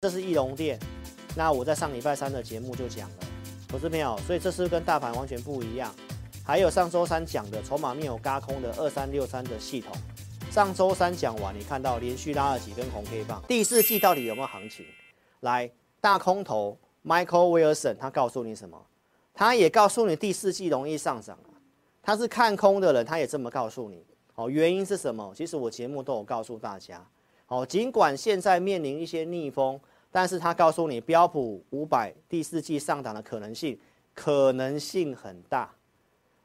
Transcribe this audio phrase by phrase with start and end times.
[0.00, 0.78] 这是义隆电，
[1.34, 3.16] 那我在上礼拜三的节目就讲了，
[3.66, 5.92] 投资朋友，所以这是跟大盘完全不一样。
[6.44, 9.92] 还有上周三讲的筹码面有轧空的二三六三的系统，
[10.52, 14.86] 上周三讲完，你看到连续拉了几根红 K 棒，第四季到底有没有行情？
[15.40, 15.68] 来，
[16.00, 18.80] 大空头 Michael Wilson 他告诉你什么？
[19.34, 21.58] 他也告诉你第四季容易上涨啊，
[22.00, 24.04] 他是看空的人，他也这么告诉你。
[24.36, 25.32] 哦，原因是什么？
[25.34, 27.04] 其实我节目都有告诉大家。
[27.48, 29.80] 哦，尽管现在面临一些逆风，
[30.10, 33.78] 但是他告诉你标普五百第四季上涨的可能性，
[34.14, 35.70] 可能性很大。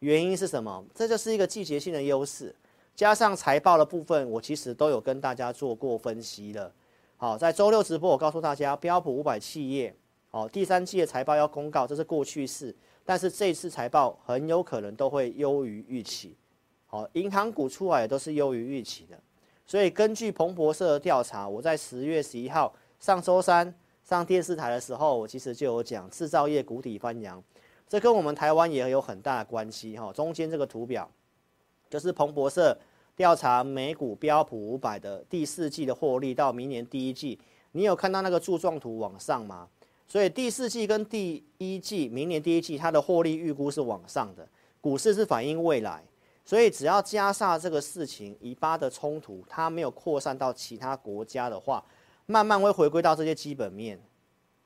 [0.00, 0.84] 原因是什么？
[0.94, 2.54] 这就是一个季节性的优势，
[2.94, 6.70] 加上财报的部分，我其实都有跟大家做过分析了。
[7.16, 9.94] 好，在周六直播，我告诉大家标普五百企业，
[10.32, 12.74] 哦，第三季的财报要公告，这是过去式，
[13.06, 16.36] 但是这次财报很有可能都会优于预期。
[16.86, 19.18] 好，银行股出来也都是优于预期的。
[19.66, 27.42] 所以根据彭博社的调查，我在十月十一号上周三上电视台的时候，我其实就有讲制造业谷底翻扬，
[27.88, 30.12] 这跟我们台湾也有很大的关系哈。
[30.12, 31.10] 中间这个图表
[31.90, 32.76] 就是彭博社
[33.14, 37.38] 调查美股标普五百的第四季的获利到明年第一季，
[37.72, 39.68] 你有看到那个柱状图往上吗？
[40.08, 44.46] 所以第四季跟第一季明年第一季它的获利预估是往上的，
[44.80, 46.02] 股市是反映未来。
[46.44, 51.84] 所以只要加上这个事情，以巴的冲突，它没有扩散到其他国家的话，
[52.26, 54.00] 慢慢会回归到这些基本面。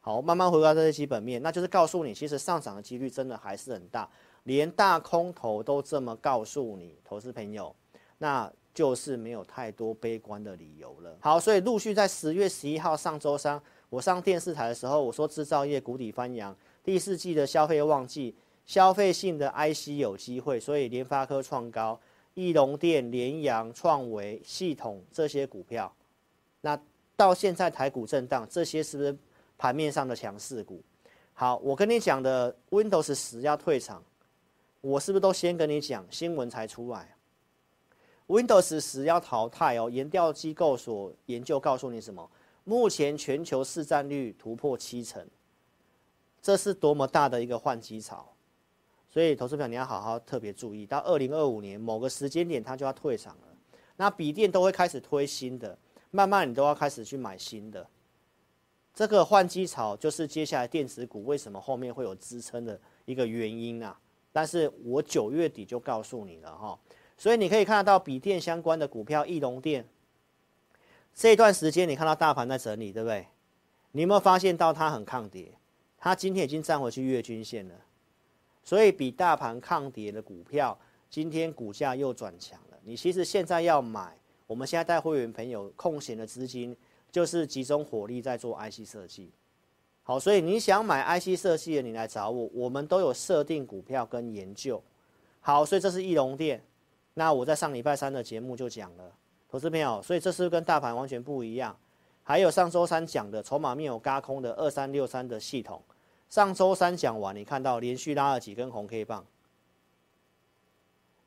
[0.01, 4.09] 好，慢慢回归到这些基本面，那就是告诉你，其实上涨的几率真的还是很大，
[4.45, 7.75] 连大空头都这么告诉你，投资朋友，
[8.19, 11.17] 那就是没有太多悲观的理由了。
[11.21, 18.35] 好，所以陆续在十月十一号上周三，我上电视台的时候，我说制造业谷底翻扬，第四季的消费旺季。
[18.67, 21.99] 消费性的 IC 有机会，所以联发科创高，
[22.35, 25.93] 义隆电、联阳、创维、系统这些股票，
[26.61, 26.81] 那
[27.21, 29.15] 到现在台股震荡，这些是不是
[29.59, 30.83] 盘面上的强势股？
[31.35, 34.03] 好，我跟你讲的 Windows 十要退场，
[34.81, 37.15] 我是不是都先跟你讲新闻才出来
[38.27, 42.27] ？Windows 十要淘汰哦，研调机构所研究告诉你什么？
[42.65, 45.23] 目前全球市占率突破七成，
[46.41, 48.33] 这是多么大的一个换机潮！
[49.11, 53.49] 所以，投资票你要好好特别注意，到二零二五年某个时间点，它就要退场了。
[53.97, 55.77] 那笔电都会开始推新的，
[56.11, 57.87] 慢慢你都要开始去买新的。
[58.95, 63.99] 这个换机潮就是接下来电子股为什么后面会有支撑的一个原因啊。
[64.33, 66.79] 但是我九月底就告诉你了哈，
[67.17, 69.85] 所以你可以看得到笔电相关的股票，义隆电
[71.13, 73.27] 这一段时间你看到大盘在整理，对不对？
[73.93, 75.53] 你有没有发现到它很抗跌？
[75.99, 77.75] 它今天已经站回去月均线了。
[78.63, 80.79] 所以比大盘抗跌的股票，
[81.09, 82.79] 今天股价又转强了。
[82.85, 84.17] 你其实现在要买，
[84.51, 86.77] 我们现在带会员朋友空闲的资金，
[87.13, 89.31] 就是集中火力在做 IC 设计。
[90.03, 94.83] 好，所以你想买 IC 设计的，你来找我，我们都有设定股票跟研究。
[95.39, 96.61] 好，所以这是易隆店。
[97.15, 99.13] 那我在上礼拜三的节目就讲了，
[99.49, 101.79] 投资朋友，所以这是跟大盘完全不一样。
[102.25, 105.81] 还有上周三讲的筹码面有轧空的二三六三的系统。
[106.29, 109.25] 上周三讲完，你看到连续拉了几根红 K 棒，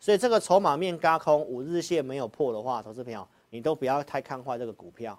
[0.03, 5.17] 所以这个筹码面轧空，五日线没有破的话，投资朋友你都不要太看坏这个股票，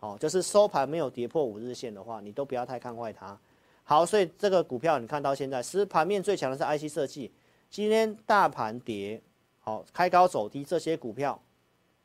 [0.00, 3.38] 哦，就是收盘没有跌破五日线的话，你都不要太看坏它。
[3.84, 7.30] 好，所以这个股票你看到现在，其实盘面最强的是 IC 设计，
[7.70, 9.22] 今天大盘跌，
[9.60, 11.40] 好，开高走低，这些股票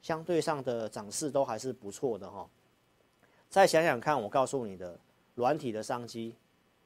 [0.04, 2.48] 相对上的涨势都还是不错的哈。
[3.50, 4.96] 再想想看，我告诉你的
[5.34, 6.36] 软体的商机。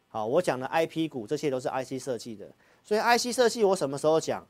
[0.08, 2.50] 好，我讲的 IP 股，这些都是 IC 设计的，
[2.86, 4.48] 所以 IC 设计我什么时候讲？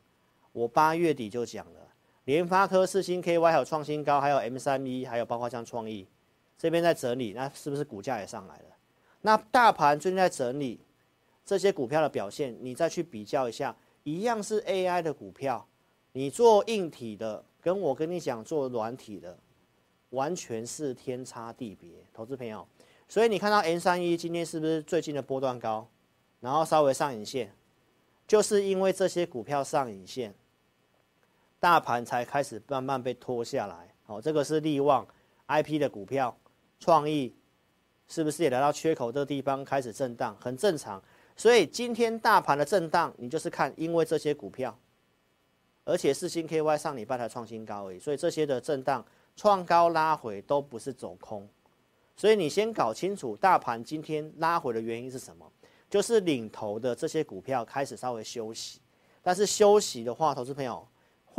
[0.59, 1.79] 我八月底就讲了，
[2.25, 6.05] 联发科、四星 KY 还有创新高，还有 M 三一，还有包括像创意，
[6.57, 8.75] 这边在整理，那是不是股价也上来了？
[9.21, 10.81] 那大盘最近在整理，
[11.45, 15.65] 这些股票的表现，你再去比较一下，一样是 AI 的股票，
[16.11, 19.37] 你做硬体的，跟我跟你讲做软体的，
[20.09, 22.67] 完全是天差地别，投资朋友。
[23.07, 25.87] 所以你看到 M 三一今天是不是最近的波段高，
[26.41, 27.53] 然后稍微上影线，
[28.27, 30.35] 就是因为这些股票上影线，
[31.59, 33.93] 大盘才开始慢慢被拖下来。
[34.03, 35.05] 好，这个是力旺
[35.47, 36.35] IP 的股票，
[36.79, 37.35] 创意
[38.07, 41.01] 是不是也来到缺口这个地方开始震荡，很正常。
[41.35, 44.77] 所以今天大盘的震荡，你就是看因为这些股票，
[45.83, 51.47] 而且是新 KY 上礼拜才创新高而已，所以这些的震荡创高拉回都不是走空。
[52.15, 55.49] 所以你先搞清楚大盘今天拉回的原因是什么？
[55.89, 58.79] 就是领头的这些股票开始稍微休息，
[59.21, 60.85] 但是休息的话，投资朋友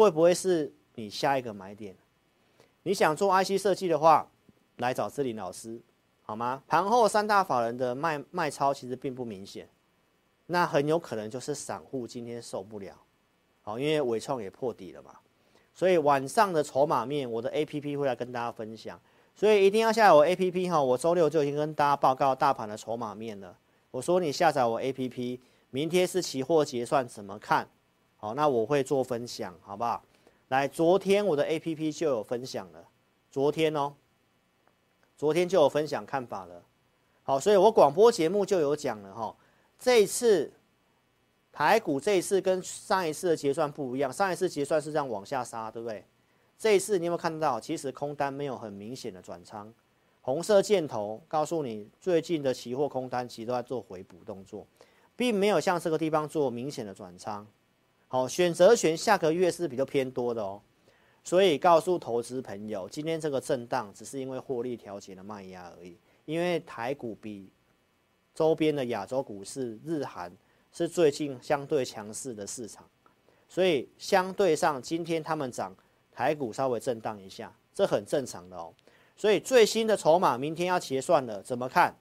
[0.00, 1.96] 会不会是你下一个买点？
[2.82, 4.26] 你想做 IC 设计的话，
[4.76, 5.80] 来找志霖老师。
[6.22, 6.62] 好吗？
[6.68, 9.68] 盘后三大法人的卖卖超其实并不明显，
[10.46, 12.94] 那很有可能就是散户今天受不了，
[13.62, 15.10] 好，因为伟创也破底了嘛，
[15.74, 19.00] 所以晚上的筹码面，我的 APP 会来跟大家分享，
[19.34, 23.58] 所以一定要下载我 APP 哈，我周六就已经跟大家报告大盘的筹码面了。
[23.90, 27.68] 我说你下载我 APP，明天是期货结算怎么看？
[28.20, 30.04] 好，那我会做分享，好不好？
[30.48, 32.84] 来，昨天我的 APP 就有分享了，
[33.30, 33.94] 昨天哦。
[35.16, 36.62] 昨天就有分享看法了，
[37.22, 39.36] 好，所以我广播节目就有讲了哈。
[39.78, 40.50] 这一次
[41.52, 46.02] 台股这一次跟上一次的结算不一样，上一次结算是这样往下杀，对不对？
[46.56, 47.60] 这一次你有没有看到？
[47.60, 49.70] 其实空单没有很明显的转仓，
[50.22, 54.66] 红色箭头告诉你最近的期货空单其实都在做回补动作，
[55.16, 57.46] 并没有像这个地方做明显的转仓。
[58.12, 60.60] 好，选择权下个月是比较偏多的哦。
[61.22, 65.96] 所以告诉投资朋友，今天这个震荡只是因为获利调节的卖压而已。
[66.24, 67.48] 因为台股比
[68.34, 70.32] 周边的亚洲股市、日韩
[70.72, 72.84] 是最近相对强势的市场，
[73.48, 75.72] 所以相对上今天他们涨，
[76.10, 78.74] 台股稍微震荡一下，这很正常的哦。
[79.16, 81.94] 所以最新的筹码明天要结算了，怎么看？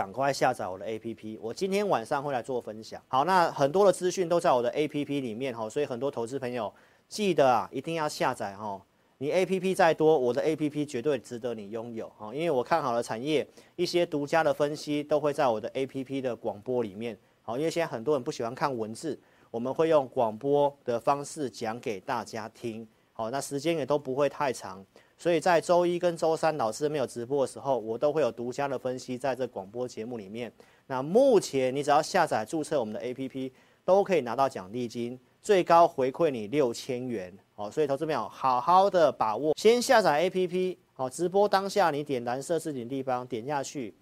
[0.00, 2.98] 赶快下载我的 APP，我今天晚上会来做分享。
[3.06, 6.72] 好，那很多的资讯都在我的 APP 里面哈，所以很多投资朋友。
[7.06, 8.80] 记得啊，一定要下载哈。
[9.18, 12.34] 你 APP 再多，我的 APP 绝对值得你拥有哈。
[12.34, 17.14] 因为我看好了产业，一些独家的分析都会在我的 APP 的广播里面。
[17.42, 19.20] 好，因为现在很多人不喜欢看文字，
[19.50, 22.88] 我们会用广播的方式讲给大家听。
[23.12, 24.82] 好，那时间也都不会太长，
[25.20, 30.50] 所以在周一跟周三老师没有直播的时候，我都会有独家的分析在这广播节目里面。
[30.86, 33.52] 那目前你只要下载注册我们的 APP，
[33.84, 35.20] 都可以拿到奖励金。
[35.42, 43.94] 最高回馈你六千元，好，所以投资朋友好好的把握，先下载 APP，好，直播当下你点蓝色置顶地方点下去，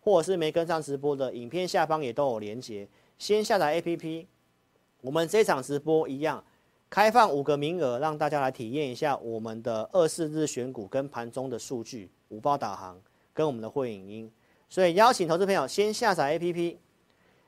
[0.00, 2.86] 或者是没跟上直播的影片下方也都有连接，
[3.18, 4.26] 先下载 APP。
[5.00, 6.42] 我们这场直播一样，
[6.88, 13.00] 开放五个名额，让大家来体验一下我们的二四日选股跟盘中的数据五包导航
[13.32, 14.32] 跟我们的会影音，
[14.68, 16.76] 所以邀请投资朋友先下载 APP，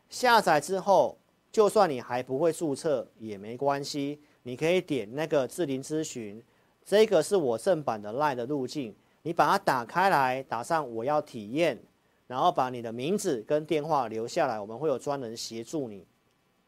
[0.08, 1.18] 下载之后。
[1.50, 6.40] 就算你还不会注册也没关系，你可以点那个智霖咨询，
[6.84, 11.82] 这个是我正版的 LINE 的路径，你把它打开来，打上我要体验，
[12.26, 16.06] 然后把你的名字跟电话留下来，我们会有专人协助你。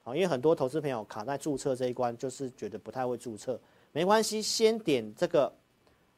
[0.03, 3.61] 好，因为很多投资朋友卡在注册这一关，就是觉得不太会注册，
[3.93, 5.53] 没关系，先点这个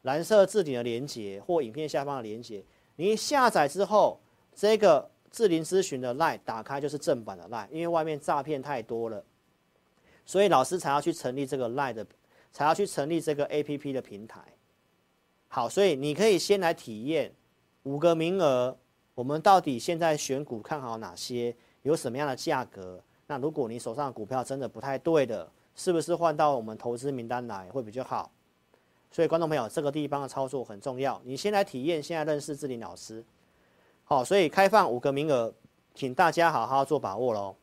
[0.03, 2.63] 蓝色置顶的连接或影片下方的连接，
[2.95, 4.19] 你下载之后
[4.53, 5.09] 这个。
[5.33, 9.25] 智林咨询的 LINE 打开就是正版的 LINE，因为外面诈骗太多了，
[10.27, 12.05] 所以老师才要去成立这个 LINE 的，
[12.51, 14.39] 才要去成立这个 APP 的平台。
[15.47, 17.33] 好，所以你可以先来体验
[17.81, 18.77] 五个名额，
[19.15, 23.03] 我们到底现在选股看好哪些，有什么样的价格？
[23.33, 28.31] 那如果你手上的股票真的不太对的，是不是换到我们投资名单来会比较好？
[29.09, 33.25] 所以观众朋友，这个地方的操作很重要，你先来体验，现在认识智霖老师。
[34.03, 35.51] 好，所以开放五个名额，
[35.95, 37.55] 请大家好好做把握喽。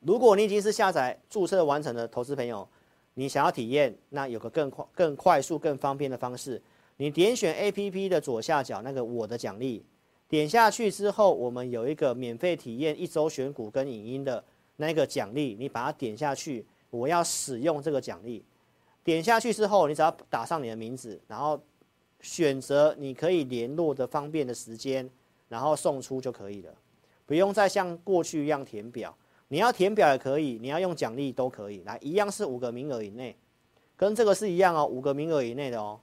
[0.00, 2.68] 如果你已经是下载注册完成的投资朋友，
[3.14, 6.60] 你想要体验，那有个更快、更快速、更方便的方式，
[6.98, 9.86] 你点选 APP 的左下角那个我的奖励，
[10.28, 14.44] 点下去之后，我们有一个免费体验一周选股跟影音的
[14.76, 18.44] 那个奖励，你把它点下去，我要使用这个奖励，
[19.02, 21.60] 点下去之后，你只要打上你的名字，然后
[22.20, 25.10] 选择你可以联络的方便的时间。
[25.48, 26.74] 然后送出就可以了，
[27.26, 29.14] 不用再像过去一样填表。
[29.48, 31.82] 你要填表也可以，你要用奖励都可以。
[31.82, 33.36] 来，一样是五个名额以内，
[33.94, 36.00] 跟这个是一样哦，五个名额以内的哦。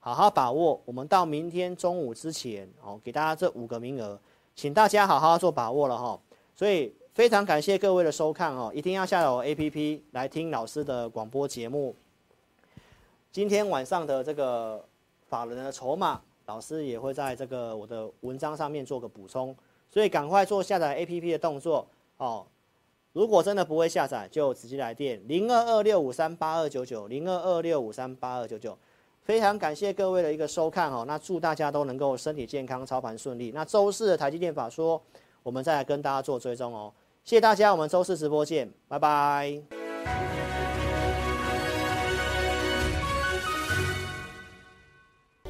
[0.00, 4.20] 好好把握，我们到明天中午之前哦，给大家这五个名额，
[4.56, 6.20] 请大家好好做把握了哈。
[6.56, 11.96] 所以非常感谢各位的收看哦，一定要下载我 APP 来听老师的广播节目。
[13.32, 14.84] 今天晚上的这个
[15.26, 16.20] 法人的筹码。
[16.44, 19.56] 老师也会在这个我的文章上面做个补充，
[19.90, 21.86] 所以赶快做下载 APP 的动作
[22.18, 22.46] 哦。
[23.14, 28.76] 如果真的不会下载，就直接来电零二二六五三八二九九零二二六五三八二九九。
[29.22, 33.52] 非常感谢各位的一个收看哦，那祝大家都能够身体健康，操盘顺利。
[33.52, 35.00] 那周四的台积电法说，
[35.42, 36.92] 我们再来跟大家做追踪哦。
[37.26, 39.60] 谢谢大家，我们周四直播见，拜拜。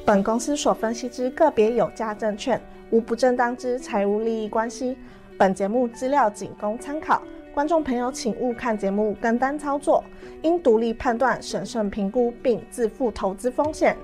[0.03, 4.97] 本公司所分析之个别有价证券，无不正当之财务利益关系。
[5.37, 7.21] 本节目资料仅供参考，
[7.53, 10.03] 观众朋友请勿看节目跟单操作，
[10.41, 13.95] 应独立判断、审慎评估并自负投资风险。